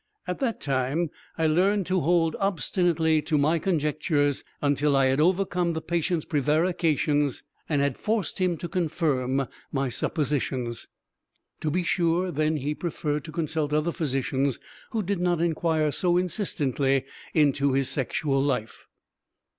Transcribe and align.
At 0.25 0.39
that 0.39 0.59
time 0.59 1.11
I 1.37 1.45
learned 1.45 1.85
to 1.85 1.99
hold 1.99 2.35
obstinately 2.39 3.21
to 3.21 3.37
my 3.37 3.59
conjectures 3.59 4.43
until 4.59 4.95
I 4.95 5.05
had 5.05 5.21
overcome 5.21 5.73
the 5.73 5.79
patient's 5.81 6.25
prevarications 6.25 7.43
and 7.69 7.83
had 7.83 7.99
forced 7.99 8.39
him 8.39 8.57
to 8.57 8.67
confirm 8.67 9.47
my 9.71 9.89
suppositions. 9.89 10.87
To 11.59 11.69
be 11.69 11.83
sure, 11.83 12.31
then 12.31 12.57
he 12.57 12.73
preferred 12.73 13.23
to 13.25 13.31
consult 13.31 13.73
other 13.73 13.91
physicians 13.91 14.57
who 14.89 15.03
did 15.03 15.19
not 15.19 15.39
inquire 15.39 15.91
so 15.91 16.17
insistently 16.17 17.05
into 17.35 17.73
his 17.73 17.87
sexual 17.87 18.41
life. 18.41 18.87